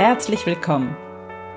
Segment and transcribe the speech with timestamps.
[0.00, 0.96] Herzlich willkommen.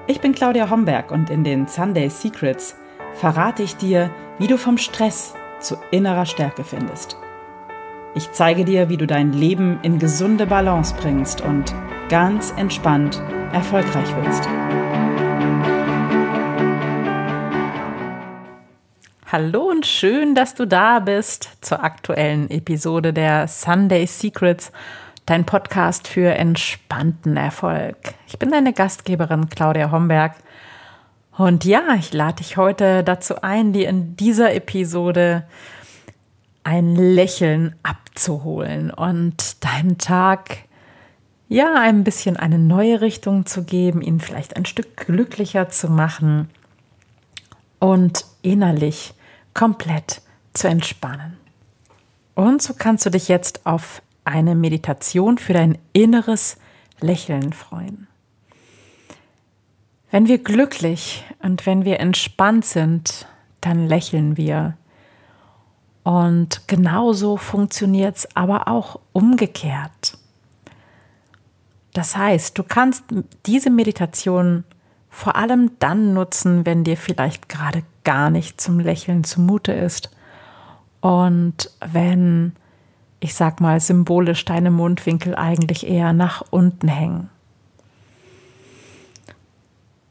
[0.06, 2.76] Ich bin Claudia Homberg und in den Sunday Secrets
[3.14, 7.16] verrate ich dir, wie du vom Stress zu innerer Stärke findest.
[8.16, 11.74] Ich zeige dir, wie du dein Leben in gesunde Balance bringst und
[12.10, 14.46] ganz entspannt erfolgreich wirst.
[19.32, 24.74] Hallo und schön, dass du da bist zur aktuellen Episode der Sunday Secrets,
[25.26, 27.98] dein Podcast für entspannten Erfolg.
[28.28, 30.36] Ich bin deine Gastgeberin Claudia Homberg
[31.36, 35.44] und ja, ich lade dich heute dazu ein, dir in dieser Episode
[36.64, 40.60] ein Lächeln abzuholen und deinen Tag
[41.50, 46.50] ja ein bisschen eine neue Richtung zu geben, ihn vielleicht ein Stück glücklicher zu machen
[47.80, 49.16] und innerlich
[49.56, 50.22] komplett
[50.54, 51.38] zu entspannen.
[52.36, 56.58] Und so kannst du dich jetzt auf eine Meditation für dein inneres
[57.00, 58.08] Lächeln freuen.
[60.12, 63.28] Wenn wir glücklich und wenn wir entspannt sind,
[63.62, 64.78] dann lächeln wir.
[66.04, 70.18] Und genauso funktioniert es aber auch umgekehrt.
[71.94, 73.04] Das heißt, du kannst
[73.46, 74.64] diese Meditation
[75.10, 80.10] vor allem dann nutzen, wenn dir vielleicht gerade gar nicht zum Lächeln zumute ist
[81.02, 82.54] und wenn,
[83.24, 87.30] ich sag mal, symbolisch deine Mundwinkel eigentlich eher nach unten hängen.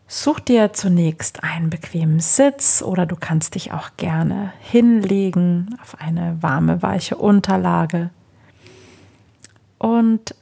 [0.09, 6.39] Such dir zunächst einen bequemen Sitz oder du kannst dich auch gerne hinlegen auf eine
[6.43, 8.11] warme, weiche Unterlage
[9.79, 10.35] und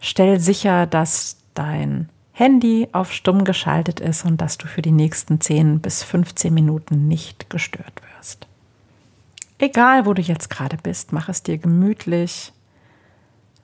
[0.00, 5.40] stell sicher, dass dein Handy auf stumm geschaltet ist und dass du für die nächsten
[5.40, 8.46] 10 bis 15 Minuten nicht gestört wirst.
[9.58, 12.52] Egal, wo du jetzt gerade bist, mach es dir gemütlich.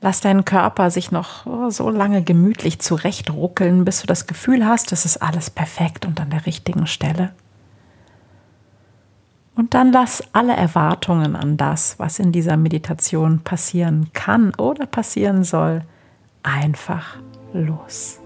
[0.00, 4.90] Lass deinen Körper sich noch oh, so lange gemütlich zurechtruckeln, bis du das Gefühl hast,
[4.92, 7.32] es ist alles perfekt und an der richtigen Stelle.
[9.54, 15.44] Und dann lass alle Erwartungen an das, was in dieser Meditation passieren kann oder passieren
[15.44, 15.82] soll,
[16.42, 17.18] einfach
[17.52, 18.18] los.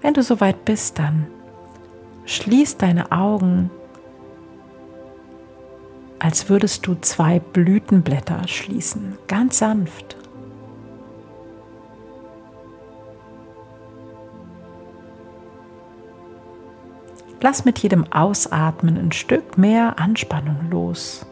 [0.00, 1.26] Wenn du soweit bist, dann
[2.32, 3.70] schließ deine Augen,
[6.18, 10.16] als würdest du zwei Blütenblätter schließen, ganz sanft.
[17.40, 21.26] Lass mit jedem Ausatmen ein Stück mehr Anspannung los.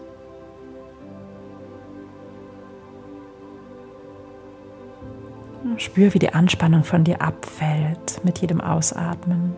[5.76, 9.54] Spür, wie die Anspannung von dir abfällt mit jedem Ausatmen.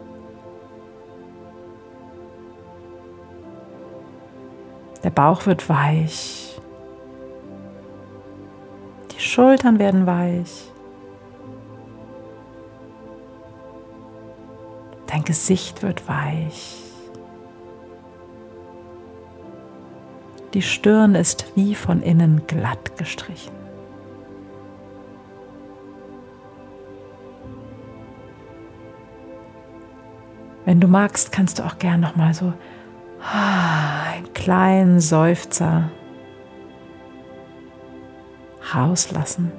[5.05, 6.61] Der Bauch wird weich.
[9.11, 10.71] Die Schultern werden weich.
[15.07, 16.79] Dein Gesicht wird weich.
[20.55, 23.53] Die Stirn ist wie von innen glatt gestrichen.
[30.65, 32.53] Wenn du magst, kannst du auch gern noch mal so
[33.23, 33.72] ah,
[34.42, 35.91] kleinen Seufzer
[38.75, 39.53] rauslassen.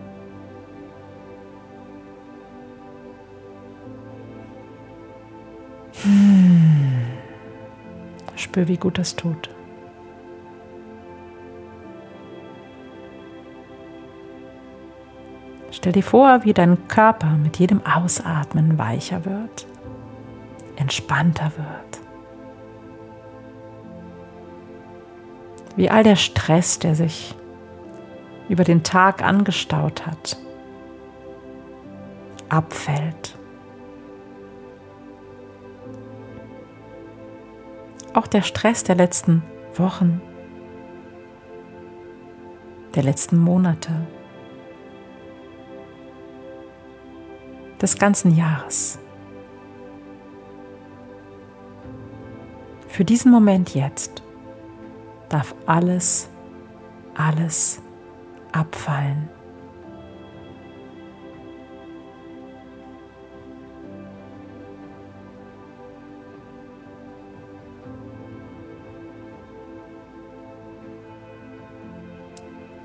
[6.03, 7.03] Hm.
[8.35, 9.49] Spür, wie gut das tut.
[15.71, 19.65] Stell dir vor, wie dein Körper mit jedem Ausatmen weicher wird
[20.75, 21.92] entspannter wird.
[25.75, 27.35] Wie all der Stress, der sich
[28.49, 30.37] über den Tag angestaut hat,
[32.49, 33.37] abfällt.
[38.13, 39.41] Auch der Stress der letzten
[39.75, 40.21] Wochen,
[42.93, 44.07] der letzten Monate,
[47.81, 48.97] des ganzen Jahres.
[52.87, 54.22] Für diesen Moment jetzt
[55.33, 56.29] darf alles,
[57.15, 57.81] alles
[58.51, 59.29] abfallen.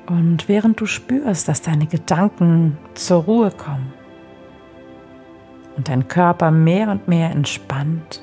[0.06, 3.92] Und während du spürst, dass deine Gedanken zur Ruhe kommen
[5.76, 8.22] und dein Körper mehr und mehr entspannt,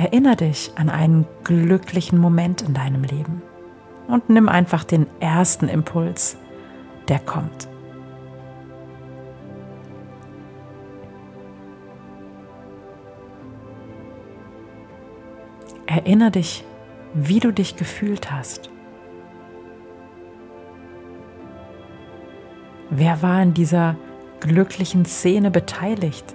[0.00, 3.42] Erinnere dich an einen glücklichen Moment in deinem Leben.
[4.08, 6.38] und nimm einfach den ersten Impuls,
[7.08, 7.68] der kommt.
[15.86, 16.64] Erinnere dich,
[17.12, 18.70] wie du dich gefühlt hast.
[22.88, 23.96] Wer war in dieser
[24.40, 26.34] glücklichen Szene beteiligt?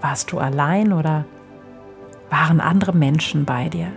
[0.00, 1.26] Warst du allein oder
[2.32, 3.92] waren andere Menschen bei dir?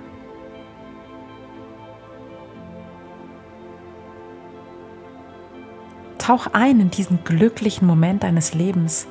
[6.18, 9.08] Tauch ein in diesen glücklichen Moment deines Lebens.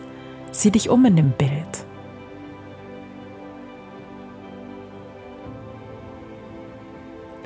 [0.52, 1.86] Sieh dich um in dem Bild.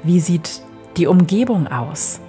[0.03, 0.63] Wie sieht
[0.97, 2.21] die Umgebung aus?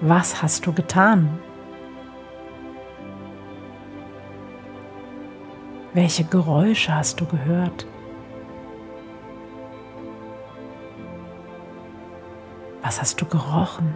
[0.00, 1.40] Was hast du getan?
[6.00, 7.84] Welche Geräusche hast du gehört?
[12.82, 13.94] Was hast du gerochen?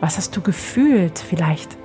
[0.00, 1.20] Was hast du gefühlt?
[1.20, 1.76] Vielleicht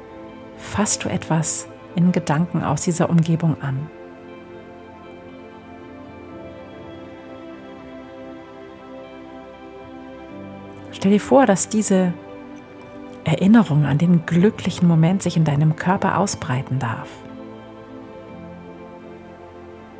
[0.57, 3.87] fasst du etwas in Gedanken aus dieser Umgebung an.
[10.99, 12.13] Stell dir vor, dass diese
[13.23, 17.07] Erinnerung an den glücklichen Moment sich in deinem Körper ausbreiten darf.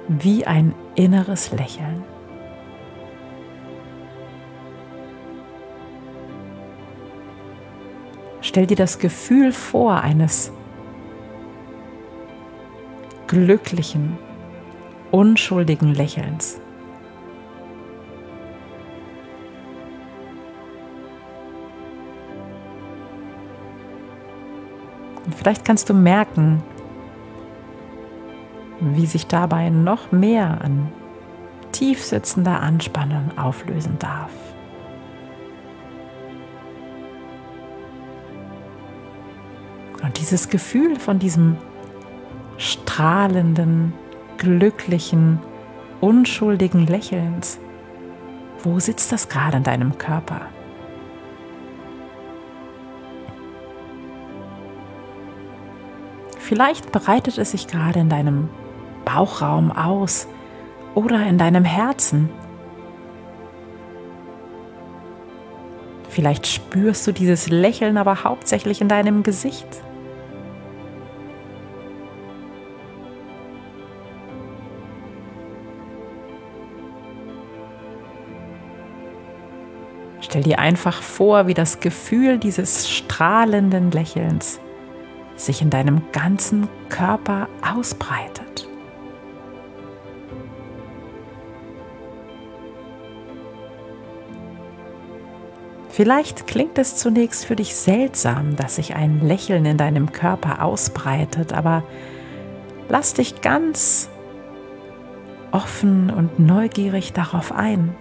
[0.10, 2.04] Wie ein inneres Lächeln.
[8.42, 10.52] Stell dir das Gefühl vor eines
[13.28, 14.18] glücklichen,
[15.12, 16.60] unschuldigen Lächelns.
[25.40, 26.62] Vielleicht kannst du merken,
[28.82, 30.92] wie sich dabei noch mehr an
[31.72, 34.32] tiefsitzender Anspannung auflösen darf.
[40.04, 41.58] Und dieses Gefühl von diesem
[42.58, 43.94] strahlenden,
[44.38, 45.40] glücklichen,
[46.02, 47.60] unschuldigen Lächelns,
[48.62, 50.42] wo sitzt das gerade in deinem Körper?
[56.50, 58.50] Vielleicht breitet es sich gerade in deinem
[59.06, 60.28] Bauchraum aus
[60.96, 62.28] oder in deinem Herzen.
[66.10, 69.68] Vielleicht spürst du dieses Lächeln aber hauptsächlich in deinem Gesicht.
[80.22, 84.60] Stell dir einfach vor, wie das Gefühl dieses strahlenden Lächelns
[85.40, 88.68] sich in deinem ganzen Körper ausbreitet.
[95.90, 101.52] Vielleicht klingt es zunächst für dich seltsam, dass sich ein Lächeln in deinem Körper ausbreitet,
[101.52, 101.84] aber
[102.88, 104.10] lass dich ganz
[105.52, 107.96] offen und neugierig darauf ein.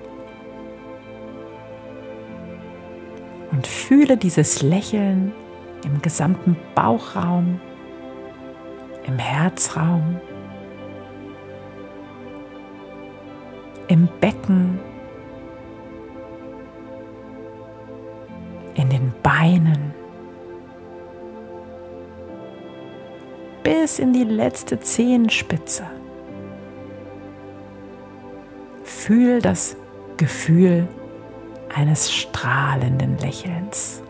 [3.58, 5.32] und fühle dieses Lächeln
[5.84, 7.60] im gesamten Bauchraum,
[9.06, 10.20] im Herzraum,
[13.88, 14.78] im Becken,
[18.74, 19.92] in den Beinen,
[23.62, 25.84] bis in die letzte Zehenspitze.
[28.84, 29.76] Fühl das
[30.16, 30.86] Gefühl
[31.74, 34.02] eines strahlenden Lächelns.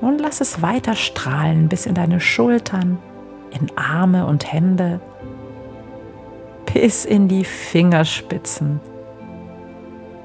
[0.00, 2.98] Und lass es weiter strahlen bis in deine Schultern,
[3.50, 5.00] in Arme und Hände,
[6.72, 8.80] bis in die Fingerspitzen.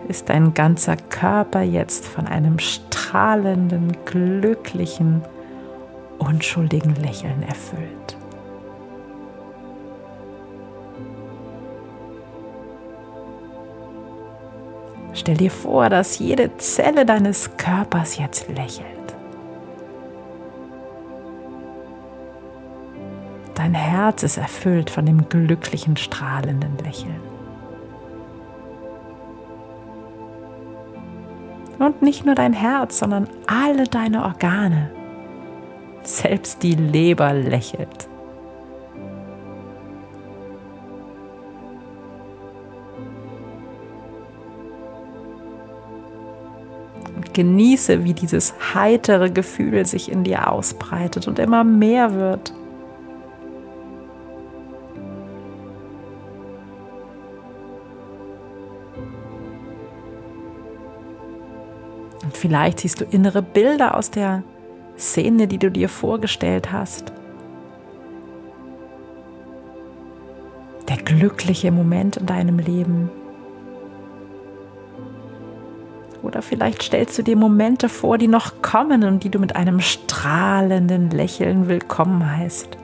[0.07, 5.23] Ist dein ganzer Körper jetzt von einem strahlenden, glücklichen,
[6.19, 8.17] unschuldigen Lächeln erfüllt.
[15.13, 18.94] Stell dir vor, dass jede Zelle deines Körpers jetzt lächelt.
[23.65, 27.19] Dein Herz ist erfüllt von dem glücklichen, strahlenden Lächeln.
[31.79, 34.91] Und nicht nur dein Herz, sondern alle deine Organe.
[36.03, 38.07] Selbst die Leber lächelt.
[47.33, 52.53] genieße, wie dieses heitere Gefühl sich in dir ausbreitet und immer mehr wird.
[62.45, 64.43] Vielleicht siehst du innere Bilder aus der
[64.99, 67.11] Szene, die du dir vorgestellt hast.
[70.87, 73.09] Der glückliche Moment in deinem Leben.
[76.21, 79.79] Oder vielleicht stellst du dir Momente vor, die noch kommen und die du mit einem
[79.79, 82.77] strahlenden Lächeln willkommen heißt.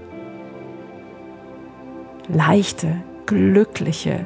[2.30, 2.96] Leichte,
[3.28, 4.26] glückliche,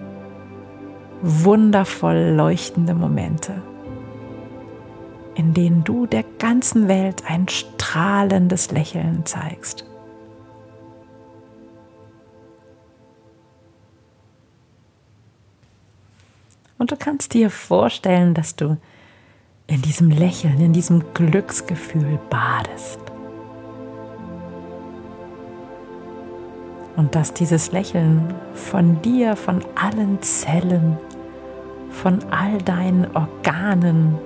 [1.22, 3.62] wundervoll leuchtende Momente
[5.36, 9.86] in denen du der ganzen Welt ein strahlendes Lächeln zeigst.
[16.78, 18.78] Und du kannst dir vorstellen, dass du
[19.68, 23.00] in diesem Lächeln, in diesem Glücksgefühl badest.
[26.96, 30.98] Und dass dieses Lächeln von dir, von allen Zellen,
[31.90, 34.18] von all deinen Organen,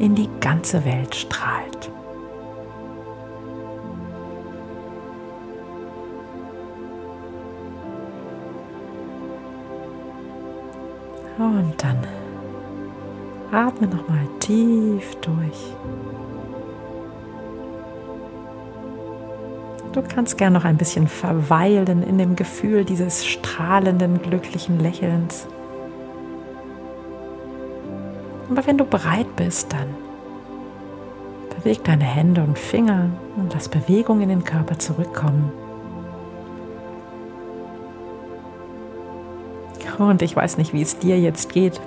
[0.00, 1.90] in die ganze Welt strahlt.
[11.38, 11.98] Und dann
[13.52, 15.74] atme nochmal tief durch.
[19.92, 25.46] Du kannst gern noch ein bisschen verweilen in dem Gefühl dieses strahlenden, glücklichen Lächelns.
[28.50, 29.94] Aber wenn du bereit bist, dann
[31.56, 35.52] beweg deine Hände und Finger und lass Bewegung in den Körper zurückkommen.
[39.98, 41.80] Und ich weiß nicht, wie es dir jetzt geht.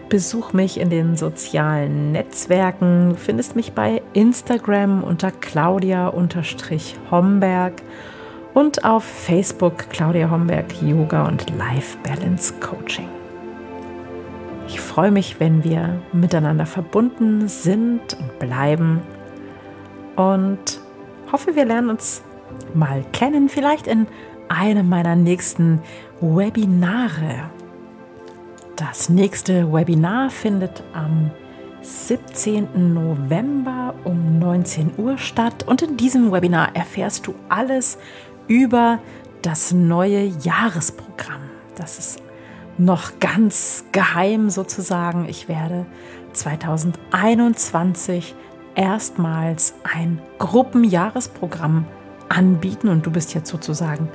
[0.09, 3.09] besuch mich in den sozialen Netzwerken.
[3.11, 7.73] Du findest mich bei Instagram unter Claudia-Homberg
[8.55, 13.09] und auf Facebook Claudia Homberg Yoga und Life Balance Coaching.
[14.69, 19.01] Ich freue mich, wenn wir miteinander verbunden sind und bleiben
[20.17, 20.81] und
[21.31, 22.23] hoffe, wir lernen uns
[22.75, 24.07] mal kennen, vielleicht in
[24.49, 25.81] einem meiner nächsten
[26.21, 27.51] Webinare.
[28.77, 31.31] Das nächste Webinar findet am
[31.83, 32.95] 17.
[32.95, 37.99] November um 19 Uhr statt und in diesem Webinar erfährst du alles
[38.49, 38.99] über
[39.43, 41.43] das neue Jahresprogramm.
[41.77, 42.23] Das ist
[42.79, 45.27] noch ganz geheim sozusagen.
[45.29, 45.87] Ich werde
[46.33, 48.35] 2021
[48.77, 51.87] erstmals ein Gruppenjahresprogramm
[52.29, 54.09] anbieten und du bist jetzt sozusagen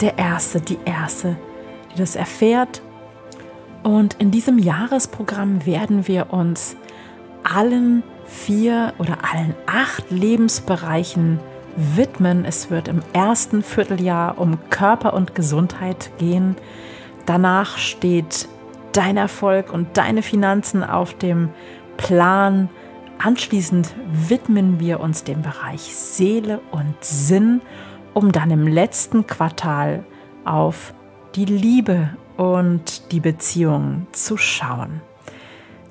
[0.00, 1.36] der Erste, die Erste,
[1.92, 2.82] die das erfährt.
[3.82, 6.76] Und in diesem Jahresprogramm werden wir uns
[7.42, 11.38] allen vier oder allen acht Lebensbereichen
[11.76, 12.44] widmen.
[12.44, 16.56] Es wird im ersten Vierteljahr um Körper und Gesundheit gehen.
[17.26, 18.48] Danach steht
[18.92, 21.50] dein Erfolg und deine Finanzen auf dem
[21.96, 22.68] Plan
[23.18, 23.94] Anschließend
[24.28, 27.62] widmen wir uns dem Bereich Seele und Sinn,
[28.14, 30.04] um dann im letzten Quartal
[30.44, 30.94] auf
[31.34, 35.00] die Liebe und die Beziehung zu schauen.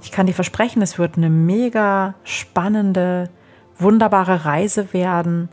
[0.01, 3.29] Ich kann dir versprechen, es wird eine mega spannende,
[3.77, 5.50] wunderbare Reise werden.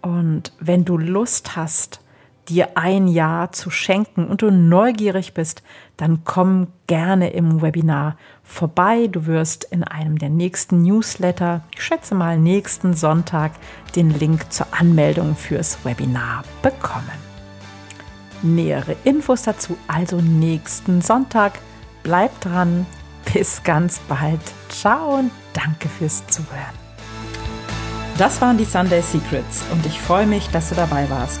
[0.00, 2.00] Und wenn du Lust hast,
[2.48, 5.62] dir ein Jahr zu schenken und du neugierig bist,
[5.96, 9.08] dann komm gerne im Webinar vorbei.
[9.10, 13.52] Du wirst in einem der nächsten Newsletter, ich schätze mal nächsten Sonntag,
[13.96, 17.24] den Link zur Anmeldung fürs Webinar bekommen.
[18.42, 21.58] Nähere Infos dazu also nächsten Sonntag.
[22.02, 22.86] Bleib dran.
[23.32, 24.40] Bis ganz bald.
[24.68, 26.84] Ciao und danke fürs Zuhören.
[28.18, 31.40] Das waren die Sunday Secrets und ich freue mich, dass du dabei warst.